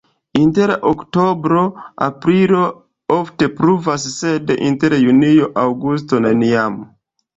[0.43, 2.63] Inter oktobro-aprilo
[3.17, 6.81] ofte pluvas, sed inter junio-aŭgusto neniam.